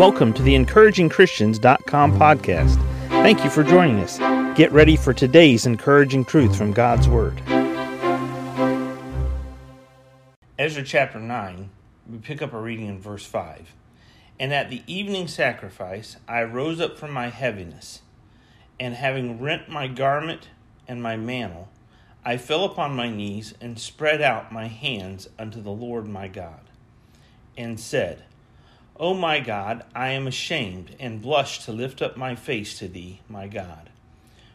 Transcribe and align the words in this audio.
Welcome 0.00 0.32
to 0.32 0.42
the 0.42 0.54
encouragingchristians.com 0.54 2.18
podcast. 2.18 2.76
Thank 3.08 3.44
you 3.44 3.50
for 3.50 3.62
joining 3.62 3.98
us. 4.00 4.16
Get 4.56 4.72
ready 4.72 4.96
for 4.96 5.12
today's 5.12 5.66
encouraging 5.66 6.24
truth 6.24 6.56
from 6.56 6.72
God's 6.72 7.06
Word. 7.06 7.38
Ezra 10.58 10.82
chapter 10.84 11.18
9, 11.18 11.68
we 12.08 12.16
pick 12.16 12.40
up 12.40 12.54
a 12.54 12.58
reading 12.58 12.86
in 12.86 12.98
verse 12.98 13.26
5. 13.26 13.74
And 14.38 14.54
at 14.54 14.70
the 14.70 14.82
evening 14.86 15.28
sacrifice 15.28 16.16
I 16.26 16.44
rose 16.44 16.80
up 16.80 16.96
from 16.96 17.10
my 17.10 17.28
heaviness, 17.28 18.00
and 18.80 18.94
having 18.94 19.38
rent 19.38 19.68
my 19.68 19.86
garment 19.86 20.48
and 20.88 21.02
my 21.02 21.18
mantle, 21.18 21.68
I 22.24 22.38
fell 22.38 22.64
upon 22.64 22.96
my 22.96 23.10
knees 23.10 23.52
and 23.60 23.78
spread 23.78 24.22
out 24.22 24.50
my 24.50 24.68
hands 24.68 25.28
unto 25.38 25.60
the 25.60 25.68
Lord 25.68 26.08
my 26.08 26.26
God, 26.26 26.70
and 27.54 27.78
said, 27.78 28.24
O 29.00 29.14
my 29.14 29.40
God, 29.40 29.82
I 29.94 30.10
am 30.10 30.26
ashamed 30.26 30.94
and 31.00 31.22
blush 31.22 31.64
to 31.64 31.72
lift 31.72 32.02
up 32.02 32.18
my 32.18 32.34
face 32.34 32.78
to 32.80 32.86
thee, 32.86 33.22
my 33.30 33.48
God. 33.48 33.88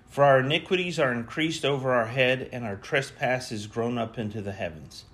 For 0.07 0.23
our 0.23 0.41
iniquities 0.41 0.99
are 0.99 1.11
increased 1.11 1.65
over 1.65 1.91
our 1.91 2.05
head, 2.05 2.47
and 2.51 2.63
our 2.63 2.75
trespasses 2.75 3.65
grown 3.65 3.97
up 3.97 4.19
into 4.19 4.43
the 4.43 4.51
heavens. 4.51 5.05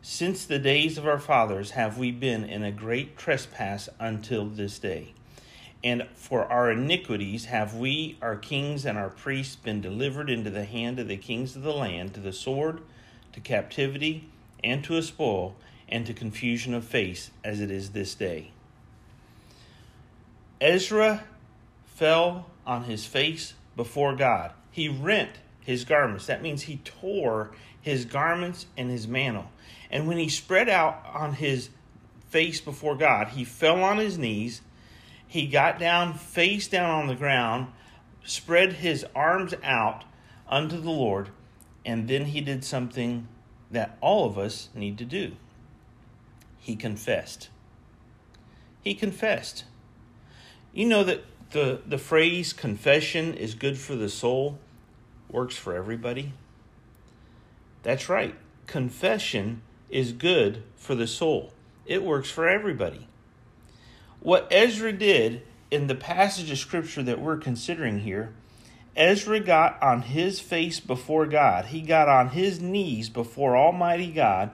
Since 0.00 0.44
the 0.44 0.60
days 0.60 0.96
of 0.96 1.08
our 1.08 1.18
fathers 1.18 1.72
have 1.72 1.98
we 1.98 2.12
been 2.12 2.44
in 2.44 2.62
a 2.62 2.70
great 2.70 3.18
trespass 3.18 3.88
until 3.98 4.46
this 4.46 4.78
day. 4.78 5.12
And 5.82 6.06
for 6.14 6.44
our 6.44 6.70
iniquities 6.70 7.46
have 7.46 7.74
we, 7.74 8.16
our 8.22 8.36
kings 8.36 8.86
and 8.86 8.96
our 8.96 9.10
priests, 9.10 9.56
been 9.56 9.80
delivered 9.80 10.30
into 10.30 10.50
the 10.50 10.66
hand 10.66 11.00
of 11.00 11.08
the 11.08 11.16
kings 11.16 11.56
of 11.56 11.62
the 11.62 11.74
land, 11.74 12.14
to 12.14 12.20
the 12.20 12.32
sword, 12.32 12.80
to 13.32 13.40
captivity, 13.40 14.28
and 14.62 14.84
to 14.84 14.96
a 14.96 15.02
spoil 15.02 15.56
and 15.88 16.06
to 16.06 16.14
confusion 16.14 16.74
of 16.74 16.84
face 16.84 17.30
as 17.44 17.60
it 17.60 17.70
is 17.70 17.90
this 17.90 18.14
day. 18.14 18.50
Ezra 20.60 21.24
fell 21.84 22.46
on 22.66 22.84
his 22.84 23.06
face 23.06 23.54
before 23.76 24.16
God. 24.16 24.52
He 24.70 24.88
rent 24.88 25.30
his 25.60 25.84
garments. 25.84 26.26
That 26.26 26.42
means 26.42 26.62
he 26.62 26.78
tore 26.78 27.52
his 27.80 28.04
garments 28.04 28.66
and 28.76 28.90
his 28.90 29.06
mantle. 29.06 29.50
And 29.90 30.08
when 30.08 30.18
he 30.18 30.28
spread 30.28 30.68
out 30.68 31.04
on 31.14 31.34
his 31.34 31.70
face 32.28 32.60
before 32.60 32.96
God, 32.96 33.28
he 33.28 33.44
fell 33.44 33.82
on 33.82 33.98
his 33.98 34.18
knees. 34.18 34.62
He 35.26 35.46
got 35.46 35.78
down, 35.78 36.14
face 36.14 36.68
down 36.68 36.90
on 36.90 37.06
the 37.06 37.14
ground, 37.14 37.68
spread 38.24 38.74
his 38.74 39.06
arms 39.14 39.54
out 39.62 40.04
unto 40.48 40.80
the 40.80 40.90
Lord, 40.90 41.30
and 41.84 42.08
then 42.08 42.26
he 42.26 42.40
did 42.40 42.64
something 42.64 43.28
that 43.70 43.96
all 44.00 44.26
of 44.26 44.38
us 44.38 44.68
need 44.74 44.98
to 44.98 45.04
do 45.04 45.32
he 46.66 46.74
confessed. 46.74 47.48
He 48.82 48.92
confessed. 48.92 49.62
You 50.74 50.86
know 50.86 51.04
that 51.04 51.22
the, 51.52 51.80
the 51.86 51.96
phrase 51.96 52.52
confession 52.52 53.34
is 53.34 53.54
good 53.54 53.78
for 53.78 53.94
the 53.94 54.08
soul 54.08 54.58
works 55.30 55.54
for 55.54 55.76
everybody? 55.76 56.32
That's 57.84 58.08
right. 58.08 58.34
Confession 58.66 59.62
is 59.90 60.10
good 60.10 60.64
for 60.74 60.96
the 60.96 61.06
soul, 61.06 61.52
it 61.86 62.02
works 62.02 62.32
for 62.32 62.48
everybody. 62.48 63.06
What 64.18 64.48
Ezra 64.50 64.92
did 64.92 65.42
in 65.70 65.86
the 65.86 65.94
passage 65.94 66.50
of 66.50 66.58
scripture 66.58 67.04
that 67.04 67.20
we're 67.20 67.36
considering 67.36 68.00
here, 68.00 68.34
Ezra 68.96 69.38
got 69.38 69.80
on 69.80 70.02
his 70.02 70.40
face 70.40 70.80
before 70.80 71.26
God. 71.26 71.66
He 71.66 71.80
got 71.80 72.08
on 72.08 72.30
his 72.30 72.60
knees 72.60 73.08
before 73.08 73.56
Almighty 73.56 74.10
God 74.10 74.50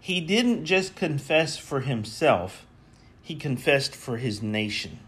he 0.00 0.20
didn't 0.20 0.64
just 0.64 0.96
confess 0.96 1.58
for 1.58 1.80
himself, 1.80 2.66
he 3.22 3.36
confessed 3.36 3.94
for 3.94 4.16
his 4.16 4.42
nation. 4.42 4.98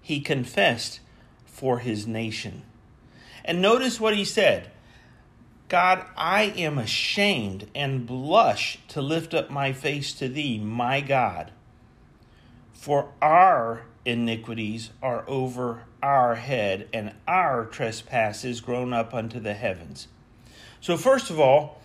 He 0.00 0.20
confessed 0.20 1.00
for 1.44 1.80
his 1.80 2.06
nation. 2.06 2.62
And 3.44 3.60
notice 3.60 4.00
what 4.00 4.16
he 4.16 4.24
said 4.24 4.70
God, 5.68 6.04
I 6.16 6.44
am 6.56 6.78
ashamed 6.78 7.68
and 7.74 8.06
blush 8.06 8.78
to 8.88 9.02
lift 9.02 9.34
up 9.34 9.50
my 9.50 9.72
face 9.72 10.12
to 10.14 10.28
thee, 10.28 10.58
my 10.58 11.00
God. 11.00 11.50
For 12.72 13.08
our 13.20 13.82
iniquities 14.04 14.90
are 15.02 15.24
over 15.26 15.82
our 16.00 16.36
head, 16.36 16.88
and 16.92 17.12
our 17.26 17.64
trespasses 17.64 18.60
grown 18.60 18.92
up 18.92 19.12
unto 19.12 19.40
the 19.40 19.54
heavens. 19.54 20.06
So, 20.80 20.96
first 20.96 21.30
of 21.30 21.40
all, 21.40 21.80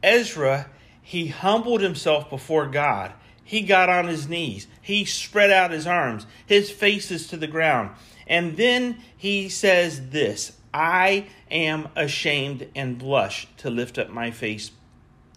Ezra 0.00 0.70
he 1.06 1.26
humbled 1.26 1.82
himself 1.82 2.30
before 2.30 2.66
God. 2.66 3.12
He 3.44 3.60
got 3.60 3.90
on 3.90 4.08
his 4.08 4.26
knees. 4.26 4.66
He 4.80 5.04
spread 5.04 5.50
out 5.50 5.70
his 5.70 5.86
arms. 5.86 6.26
His 6.46 6.70
face 6.70 7.10
is 7.10 7.26
to 7.28 7.36
the 7.36 7.46
ground. 7.46 7.90
And 8.26 8.56
then 8.56 8.96
he 9.14 9.50
says 9.50 10.08
this 10.08 10.56
I 10.72 11.26
am 11.50 11.88
ashamed 11.94 12.68
and 12.74 12.98
blush 12.98 13.46
to 13.58 13.68
lift 13.68 13.98
up 13.98 14.08
my 14.08 14.30
face 14.30 14.70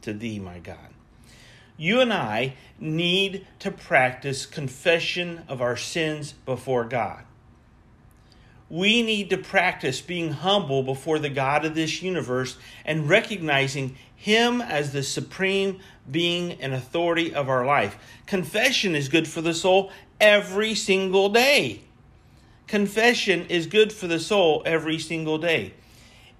to 0.03 0.13
thee, 0.13 0.39
my 0.39 0.59
God. 0.59 0.77
You 1.75 1.99
and 1.99 2.13
I 2.13 2.53
need 2.79 3.45
to 3.59 3.69
practice 3.69 4.45
confession 4.45 5.43
of 5.49 5.61
our 5.61 5.75
sins 5.75 6.31
before 6.45 6.85
God. 6.85 7.25
We 8.69 9.01
need 9.01 9.29
to 9.29 9.37
practice 9.37 10.01
being 10.01 10.31
humble 10.31 10.83
before 10.83 11.19
the 11.19 11.29
God 11.29 11.63
of 11.63 11.75
this 11.75 12.01
universe 12.01 12.57
and 12.83 13.09
recognizing 13.09 13.95
Him 14.15 14.61
as 14.61 14.91
the 14.91 15.03
supreme 15.03 15.79
being 16.09 16.53
and 16.53 16.73
authority 16.73 17.33
of 17.33 17.47
our 17.47 17.65
life. 17.65 17.97
Confession 18.25 18.95
is 18.95 19.07
good 19.07 19.27
for 19.27 19.41
the 19.41 19.53
soul 19.53 19.91
every 20.19 20.75
single 20.75 21.29
day. 21.29 21.81
Confession 22.67 23.45
is 23.47 23.67
good 23.67 23.93
for 23.93 24.07
the 24.07 24.19
soul 24.19 24.61
every 24.65 24.99
single 24.99 25.37
day. 25.37 25.73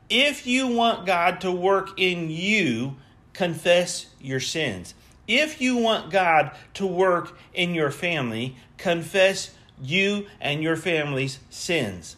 If 0.09 0.46
you 0.46 0.68
want 0.68 1.06
God 1.06 1.42
to 1.42 1.52
work 1.52 1.92
in 1.98 2.30
you, 2.30 2.96
confess 3.34 4.08
your 4.20 4.40
sins. 4.42 4.94
If 5.28 5.62
you 5.62 5.78
want 5.78 6.12
God 6.12 6.52
to 6.76 6.86
work 6.88 7.38
in 7.54 7.74
your 7.74 7.92
family, 7.92 8.56
confess 8.78 9.54
you 9.82 10.28
and 10.42 10.62
your 10.62 10.76
family's 10.76 11.40
sins. 11.50 12.16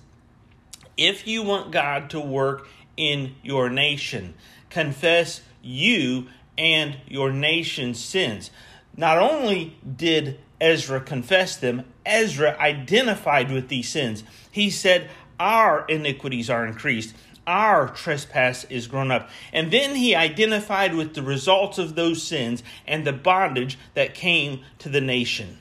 If 0.98 1.28
you 1.28 1.44
want 1.44 1.72
God 1.72 2.10
to 2.12 2.20
work 2.20 2.68
in 2.98 3.36
your 3.44 3.70
nation, 3.70 4.34
confess 4.70 5.42
you 5.62 6.28
and 6.58 6.98
your 7.08 7.32
nation's 7.32 8.04
sins. 8.04 8.52
Not 8.96 9.18
only 9.18 9.78
did 9.96 10.40
Ezra 10.60 11.00
confess 11.00 11.56
them, 11.56 11.86
Ezra 12.06 12.58
identified 12.60 13.52
with 13.52 13.70
these 13.70 13.88
sins. 13.88 14.24
He 14.52 14.70
said, 14.70 15.10
Our 15.40 15.86
iniquities 15.88 16.50
are 16.50 16.66
increased, 16.66 17.16
our 17.48 17.88
trespass 17.88 18.66
is 18.66 18.88
grown 18.88 19.10
up. 19.10 19.30
And 19.54 19.72
then 19.72 19.96
he 19.96 20.16
identified 20.16 20.94
with 20.94 21.16
the 21.16 21.24
results 21.24 21.78
of 21.78 21.96
those 21.96 22.22
sins 22.22 22.62
and 22.86 23.06
the 23.06 23.14
bondage 23.14 23.78
that 23.94 24.14
came 24.14 24.62
to 24.80 24.90
the 24.90 25.02
nation. 25.02 25.60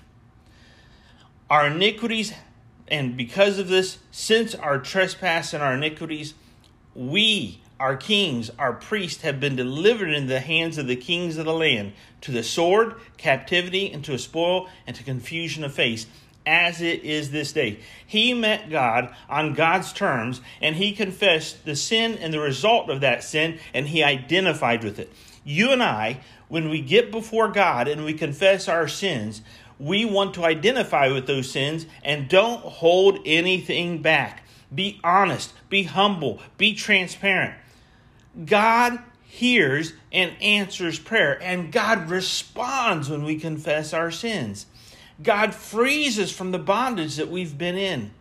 Our 1.50 1.68
iniquities, 1.68 2.34
and 2.88 3.16
because 3.16 3.58
of 3.58 3.68
this, 3.68 3.98
since 4.10 4.54
our 4.54 4.78
trespass 4.78 5.54
and 5.54 5.62
our 5.62 5.74
iniquities, 5.74 6.34
we, 6.94 7.62
our 7.80 7.96
kings, 7.96 8.50
our 8.58 8.74
priests, 8.74 9.22
have 9.22 9.40
been 9.40 9.56
delivered 9.56 10.10
into 10.10 10.28
the 10.28 10.40
hands 10.40 10.76
of 10.76 10.86
the 10.86 10.96
kings 10.96 11.38
of 11.38 11.46
the 11.46 11.54
land, 11.54 11.94
to 12.22 12.32
the 12.32 12.42
sword, 12.42 12.96
captivity, 13.16 13.90
and 13.90 14.04
to 14.04 14.12
a 14.12 14.18
spoil, 14.18 14.68
and 14.86 14.94
to 14.96 15.02
confusion 15.02 15.64
of 15.64 15.72
face, 15.72 16.06
as 16.44 16.82
it 16.82 17.02
is 17.02 17.30
this 17.30 17.52
day. 17.52 17.78
He 18.06 18.34
met 18.34 18.68
God 18.68 19.14
on 19.28 19.54
God's 19.54 19.92
terms, 19.92 20.42
and 20.60 20.76
he 20.76 20.92
confessed 20.92 21.64
the 21.64 21.76
sin 21.76 22.18
and 22.18 22.32
the 22.32 22.40
result 22.40 22.90
of 22.90 23.00
that 23.00 23.24
sin, 23.24 23.58
and 23.72 23.88
he 23.88 24.02
identified 24.02 24.84
with 24.84 24.98
it. 24.98 25.10
You 25.44 25.70
and 25.70 25.82
I, 25.82 26.20
when 26.48 26.68
we 26.68 26.80
get 26.80 27.10
before 27.10 27.48
God 27.48 27.88
and 27.88 28.04
we 28.04 28.14
confess 28.14 28.68
our 28.68 28.88
sins, 28.88 29.42
we 29.78 30.04
want 30.04 30.34
to 30.34 30.44
identify 30.44 31.08
with 31.08 31.26
those 31.26 31.50
sins 31.50 31.86
and 32.02 32.28
don't 32.28 32.60
hold 32.62 33.20
anything 33.24 34.02
back. 34.02 34.42
Be 34.74 35.00
honest, 35.02 35.52
be 35.68 35.84
humble, 35.84 36.40
be 36.56 36.74
transparent. 36.74 37.54
God 38.44 38.98
hears 39.22 39.92
and 40.12 40.32
answers 40.42 40.98
prayer, 40.98 41.40
and 41.42 41.72
God 41.72 42.10
responds 42.10 43.08
when 43.08 43.24
we 43.24 43.38
confess 43.38 43.92
our 43.92 44.10
sins. 44.10 44.66
God 45.22 45.54
frees 45.54 46.18
us 46.18 46.30
from 46.30 46.52
the 46.52 46.58
bondage 46.58 47.16
that 47.16 47.28
we've 47.28 47.56
been 47.56 47.76
in. 47.76 48.12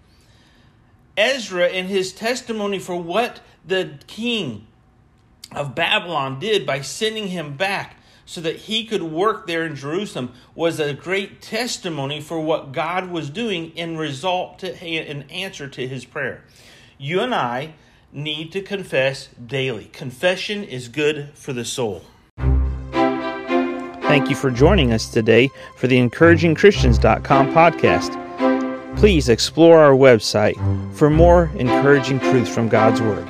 Ezra, 1.16 1.68
in 1.68 1.88
his 1.88 2.14
testimony 2.14 2.80
for 2.80 2.96
what 2.96 3.42
the 3.66 3.98
king 4.08 4.68
of 5.52 5.76
Babylon 5.76 6.40
did 6.40 6.66
by 6.66 6.82
sending 6.82 7.28
him 7.28 7.58
back, 7.58 7.96
so 8.28 8.42
that 8.42 8.58
he 8.58 8.86
could 8.86 9.02
work 9.02 9.48
there 9.48 9.66
in 9.66 9.76
Jerusalem 9.76 10.34
was 10.54 10.80
a 10.80 10.94
great 10.94 11.42
testimony 11.42 12.22
for 12.22 12.40
what 12.40 12.74
God 12.74 13.10
was 13.10 13.30
doing 13.32 13.72
in 13.76 13.98
result 13.98 14.60
to 14.60 14.84
an 14.84 15.24
answer 15.32 15.68
to 15.70 15.88
his 15.88 16.06
prayer. 16.06 16.44
You 16.98 17.22
and 17.22 17.34
I 17.34 17.74
need 18.12 18.52
to 18.52 18.62
confess 18.62 19.30
daily. 19.44 19.86
Confession 19.86 20.64
is 20.66 20.90
good 20.90 21.30
for 21.36 21.54
the 21.54 21.66
soul. 21.66 22.04
Thank 24.02 24.30
you 24.30 24.36
for 24.36 24.52
joining 24.52 24.92
us 24.92 25.10
today 25.10 25.50
for 25.78 25.88
the 25.88 25.98
encouragingchristians.com 25.98 27.54
podcast. 27.54 28.98
Please 28.98 29.30
explore 29.30 29.80
our 29.80 29.94
website 29.94 30.56
for 30.94 31.10
more 31.10 31.50
encouraging 31.56 32.20
truths 32.20 32.54
from 32.54 32.68
God's 32.68 33.02
Word. 33.02 33.28